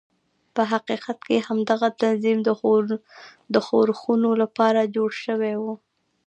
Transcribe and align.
په 0.55 0.61
حقیقت 0.71 1.17
کې 1.27 1.45
همدغه 1.47 1.87
تنظیم 2.01 2.39
د 3.53 3.57
ښورښونو 3.67 4.29
لپاره 4.41 4.91
جوړ 4.95 5.09
شوی 5.23 5.53
و. 5.61 5.63